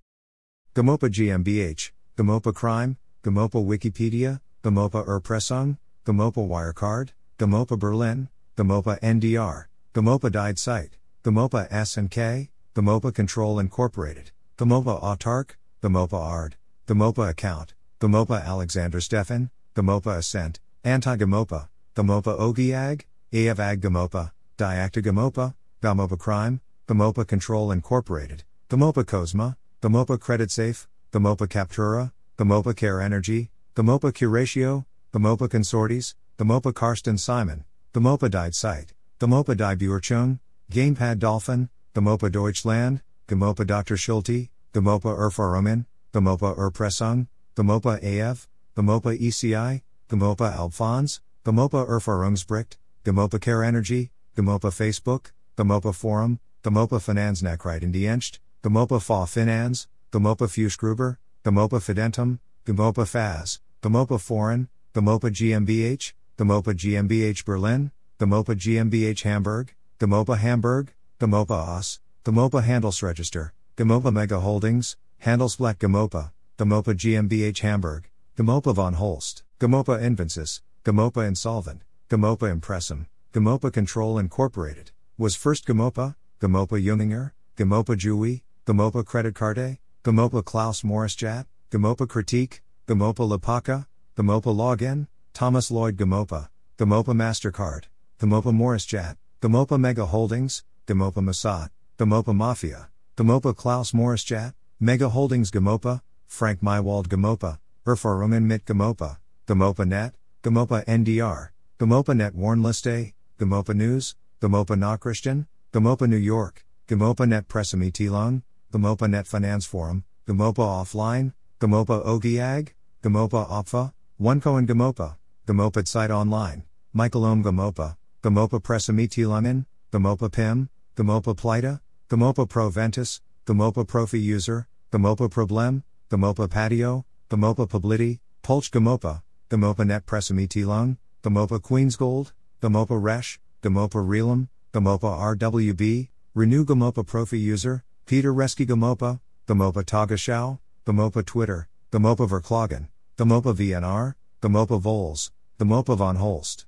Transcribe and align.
GoMoPa 0.75 1.09
GmbH, 1.09 1.93
GoMoPa 2.17 2.55
Crime, 2.55 2.97
GoMoPa 3.23 3.63
Wikipedia, 3.63 4.41
GoMoPa 4.63 5.07
Erpressung, 5.07 5.77
GoMoPa 6.07 6.49
Wirecard, 6.49 7.11
GoMoPa 7.39 7.79
Berlin, 7.79 8.31
GoMoPa 8.57 8.99
NDR, 9.01 9.67
GoMoPa 9.95 10.33
died 10.33 10.59
site, 10.59 10.97
GoMoPa 11.23 11.69
S&K, 11.71 12.49
GoMoPa 12.75 13.15
Control 13.15 13.59
Incorporated, 13.59 14.31
GoMoPa 14.57 15.03
Autark, 15.03 15.51
GoMoPa 15.83 16.15
ARD, 16.15 16.57
GoMoPa 16.87 17.29
Account, 17.29 17.75
GoMoPa 18.01 18.43
Alexander 18.43 19.03
Stefan, 19.03 19.51
GoMoPa 19.75 20.17
Ascent, 20.17 20.59
Anti-GoMoPa, 20.83 21.69
GoMoPa 21.95 22.39
Ogiag, 22.41 23.03
Aavag 23.35 23.81
GoMoPa, 23.81 24.31
Diacta 24.57 25.03
GoMoPa, 25.03 25.55
GoMoPa 25.83 26.19
Crime, 26.19 26.61
GoMoPa 26.89 27.27
Control 27.27 27.71
Incorporated, 27.71 28.45
GoMoPa 28.71 29.05
Cosma, 29.05 29.57
GoMoPa 29.83 30.19
Credit 30.19 30.51
Safe, 30.51 30.89
GoMoPa 31.13 31.49
Captura, 31.49 32.13
GoMoPa 32.41 32.75
Care 32.75 33.03
Energy, 33.03 33.51
GoMoPa 33.77 34.15
Curatio, 34.15 34.87
GoMoPa 35.13 35.47
Consortes, 35.47 36.15
GoMoPa 36.39 36.75
Karsten 36.75 37.19
Simon, 37.19 37.65
GoMoPa 37.93 38.31
Died 38.31 38.55
Site, 38.55 38.95
GoMoPa 39.19 39.55
Die 39.59 39.75
Buurchung, 39.75 40.39
GoMoPa 40.73 41.19
Dolphin, 41.19 41.69
GoMoPa 41.95 42.33
Deutschland, 42.33 43.03
GoMoPa 43.29 43.67
Dr. 43.67 43.99
Schulte, 43.99 44.49
GoMoPa 44.73 45.19
Erfahrungen, 45.19 45.85
GoMoPa 46.15 46.57
Erpressung, 46.57 47.29
GoMoPa 47.57 48.03
AF, 48.03 48.49
GoMoPa 48.75 49.21
ECI, 49.21 49.83
GoMoPa 50.09 50.57
Alphons, 50.57 51.21
GoMoPa 51.45 51.87
Erfahrungsbericht, 51.91 52.79
GoMoPa 53.05 53.39
Care 53.39 53.63
Energy, 53.63 54.13
GoMoPa 54.35 54.73
Facebook, 54.73 55.33
GoMoPa 55.59 55.95
Forum, 55.95 56.41
GoMoPa 56.65 57.03
Finanznachrichtendienst, 57.03 58.39
GoMoPa 58.65 59.03
Fa 59.03 59.27
Finans, 59.27 59.89
GoMoPa 60.11 60.49
Fuschgruber, 60.49 61.19
GoMoPa 61.43 61.81
Fidentum, 61.81 62.39
GoMoPa 62.67 63.07
Faz, 63.09 63.61
GoMoPa 63.83 64.21
Foreign, 64.21 64.69
GoMoPa 64.93 65.31
GmbH, 65.31 66.13
GoMoPa 66.37 66.75
GmbH 66.75 67.45
Berlin, 67.47 67.93
GoMoPa 68.19 68.55
GmbH 68.55 69.23
Hamburg, 69.23 69.75
GoMoPa 69.99 70.37
Hamburg, 70.37 70.93
GoMoPa 71.19 71.51
OS, 71.51 72.01
GoMoPa 72.27 72.63
Handelsregister, 72.63 73.53
GoMoPa 73.79 74.13
Mega 74.13 74.41
Holdings, 74.41 74.99
Handelsblatt 75.25 75.79
GoMoPa, 75.79 76.33
GoMoPa 76.59 76.95
GmbH 76.95 77.59
Hamburg, 77.61 78.11
GoMoPa 78.37 78.75
von 78.75 78.95
Holst, 78.95 79.43
GoMoPa 79.59 79.99
Invensis, 80.03 80.61
GoMoPa 80.85 81.27
Insolvent, 81.27 81.81
GoMoPa 82.11 82.61
Impressum, 82.61 83.07
GoMoPa 83.33 83.73
Control 83.73 84.19
Incorporated, 84.19 84.91
was 85.17 85.37
first 85.37 85.67
GoMoPa, 85.67 86.17
GoMoPa 86.39 86.85
Junginger, 86.85 87.33
GoMoPa 87.57 87.97
Jui, 87.97 88.43
GoMoPa 88.67 89.07
Credit 89.07 89.35
Carte, 89.35 89.79
GoMoPa 90.03 90.43
Klaus 90.43 90.81
Maurischat, 90.81 91.45
GoMoPa 91.71 92.09
Critique, 92.09 92.63
GoMoPa 92.89 93.39
Lapaka, 93.39 93.85
GoMoPa 94.17 94.57
Login, 94.57 95.07
Thomas 95.35 95.71
Lloyd 95.71 95.99
GoMoPa, 95.99 96.49
GoMoPa 96.79 97.15
MasterCard, 97.15 97.85
GoMoPa 98.19 98.51
Maurischat, 98.51 99.17
GoMoPa 99.43 99.79
Mega 99.79 100.07
Holdings, 100.07 100.65
GoMoPa 100.87 101.23
Mossad, 101.23 101.69
GoMoPa 101.99 102.35
Mafia, 102.35 102.89
GoMoPa 103.19 103.55
Klaus 103.55 103.93
Maurischat, 103.93 104.55
Mega 104.81 105.11
Holdings 105.11 105.51
GoMoPa, 105.51 106.01
Frank 106.27 106.63
Mywald 106.63 107.09
GoMoPa, 107.09 107.59
Erfahrungen 107.87 108.45
mit 108.45 108.65
GoMoPa, 108.65 109.19
GoMoPa 109.47 109.87
Net, 109.87 110.15
GoMoPa 110.43 110.83
NDR, 110.87 111.51
GoMoPa 111.79 112.17
Net 112.17 112.35
Warnliste, 112.35 113.13
GoMoPa 113.39 113.75
News, 113.75 114.17
GoMoPa 114.41 114.99
Christian, 114.99 115.47
GoMoPa 115.75 116.09
New 116.09 116.17
York, 116.17 116.65
GoMoPa 116.89 117.29
Net 117.29 117.49
Pressemitteilung, 117.49 118.43
GoMoPa 118.73 119.11
Net 119.11 119.27
Finanzforum, 119.27 120.05
GoMoPa 120.29 120.55
Offline, 120.55 121.33
GoMoPa 121.61 122.07
Ogiag, 122.07 122.69
GoMoPa 123.03 123.49
Opfa, 123.51 123.93
OneCoin 124.21 124.67
GoMoPa, 124.67 125.17
GoMoPa 125.47 125.89
Site 125.89 126.11
Online, 126.13 126.63
Michael 126.93 127.25
Ohm 127.25 127.43
GoMoPa, 127.43 127.97
GoMoPa 128.23 128.61
Pressemitteilungen, 128.63 129.67
GoMoPa 129.93 130.31
PIM, 130.31 130.69
GoMoPa 130.97 131.35
Pleita, 131.37 131.81
GoMoPa 132.09 132.49
Pro 132.49 132.71
Ventus, 132.71 133.21
GoMoPa 133.45 133.85
Profi 133.87 134.23
User, 134.23 134.69
GoMoPa 134.93 135.29
Problem, 135.31 135.83
GoMoPa 136.09 136.49
Patio, 136.49 137.05
GoMoPa 137.29 137.69
Publiti, 137.69 138.21
Pulch 138.43 138.71
GoMoPa, 138.71 139.23
GoMoPa 139.51 139.87
Net 139.87 140.07
Pressemitteilung, 140.07 140.97
GoMoPa 141.25 141.61
Queensgold, 141.61 142.33
GoMoPa 142.63 143.03
Resh, 143.03 143.41
GoMoPa 143.63 144.07
Realum, 144.07 144.49
GoMoPa 144.73 145.37
RWB, 145.37 146.09
Renew 146.35 146.65
GoMoPa 146.65 147.05
Profi 147.05 147.41
User, 147.41 147.85
Peter 148.11 148.35
Reski 148.35 148.67
GoMoPa, 148.67 149.21
GoMoPa 149.47 149.85
Tagesschau, 149.85 150.59
GoMoPa 150.85 151.25
Twitter, 151.25 151.69
GoMoPa 151.93 152.29
Verklagen, 152.29 152.89
GoMoPa 153.17 153.55
VNR, 153.55 154.15
GoMoPa 154.43 154.81
Vols, 154.81 155.31
GoMoPa 155.61 155.97
von 155.97 156.17
Holst. 156.17 156.67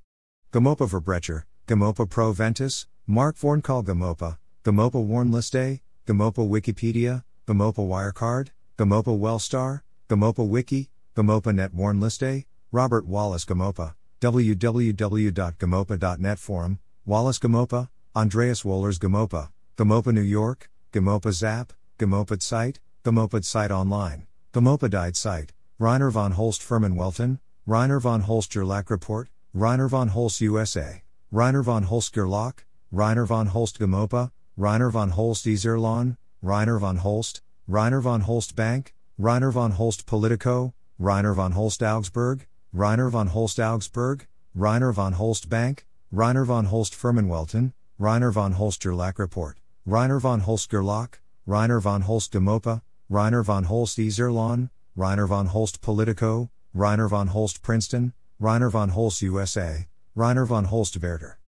GoMoPa 0.52 0.88
Verbrecher, 0.88 1.42
GoMoPa 1.66 2.08
Pro 2.08 2.32
Ventus, 2.32 2.86
Mark 3.08 3.34
Vornkal 3.34 3.84
GoMoPa, 3.84 4.38
GoMoPa 4.62 5.04
Warnliste, 5.04 5.80
GoMoPa 6.06 6.48
Wikipedia, 6.48 7.24
GoMoPa 7.48 7.88
Wirecard, 7.88 8.50
GoMoPa 8.78 9.18
Wellstar, 9.18 9.80
GoMoPa 10.08 10.46
Wiki, 10.46 10.90
GoMoPa 11.16 11.52
Net 11.52 11.74
Warnliste, 11.74 12.44
Robert 12.70 13.04
Wallace 13.04 13.44
GoMoPa, 13.44 13.94
www.gomopa.net 14.20 16.38
Forum, 16.38 16.78
Wallace 17.04 17.40
GoMoPa, 17.40 17.88
Andreas 18.14 18.62
Wohlers 18.62 19.00
GoMoPa, 19.00 19.48
GoMoPa 19.76 20.14
New 20.14 20.20
York, 20.20 20.68
GoMoPa 20.92 21.32
Zap, 21.32 21.72
GoMoPa 21.98 22.42
Site, 22.42 22.78
GoMoPa 23.02 23.42
Site 23.42 23.70
Online, 23.70 24.26
GoMoPa 24.52 24.90
Died 24.90 25.16
Site, 25.16 25.54
Rainer 25.78 26.10
von 26.10 26.32
Holst 26.32 26.60
Firmenwelten, 26.62 27.38
Rainer 27.66 27.98
von 27.98 28.20
Holst 28.20 28.50
Gerlach 28.50 28.90
Report, 28.90 29.30
Rainer 29.54 29.88
von 29.88 30.10
Holst 30.10 30.42
USA, 30.42 31.00
Rainer 31.30 31.64
von 31.64 31.84
Holst 31.84 32.12
Gerlach, 32.12 32.66
Rainer 32.92 33.26
von 33.26 33.54
Holst 33.54 33.78
GoMoPa, 33.78 34.32
Rainer 34.58 34.92
von 34.92 35.12
Holst 35.12 35.46
Iserlohn, 35.46 36.18
Rainer 36.42 36.78
von 36.78 36.98
Holst, 37.02 37.40
Rainer 37.66 38.02
von 38.02 38.26
Holst 38.26 38.54
Bank, 38.54 38.92
Rainer 39.18 39.50
von 39.50 39.78
Holst 39.78 40.04
Politico, 40.04 40.74
Rainer 40.98 41.34
von 41.34 41.54
Holst 41.54 41.82
Augsburg, 41.82 42.46
Rainer 42.74 43.10
von 43.10 43.32
Holst 43.32 43.58
Augsburg, 43.58 44.28
Rainer 44.54 44.92
von 44.92 45.16
Holst 45.16 45.48
Bank, 45.48 45.86
Rainer 46.12 46.44
von 46.44 46.70
Holst 46.70 46.94
Firmenwelten, 46.94 47.72
Rainer 47.98 48.30
von 48.30 48.58
Holst 48.58 48.82
Gerlach 48.82 49.18
Report, 49.18 49.61
Rainer 49.84 50.20
von 50.20 50.46
Holst 50.46 50.70
Gerlach, 50.70 51.18
Rainer 51.44 51.80
von 51.80 52.06
Holst 52.06 52.30
GoMoPa, 52.30 52.82
Rainer 53.10 53.42
von 53.42 53.68
Holst 53.68 53.98
Iserlohn, 53.98 54.70
Rainer 54.96 55.26
von 55.26 55.52
Holst 55.52 55.80
Politico, 55.80 56.50
Rainer 56.72 57.08
von 57.08 57.34
Holst 57.34 57.62
Princeton, 57.62 58.12
Rainer 58.38 58.70
von 58.70 58.94
Holst 58.94 59.20
USA, 59.22 59.86
Rainer 60.14 60.46
von 60.46 60.70
Holst 60.70 61.02
Werder. 61.02 61.36